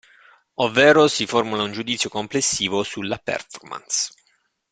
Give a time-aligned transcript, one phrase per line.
[0.55, 4.09] Ovvero si formula un giudizio complessivo sulla performance.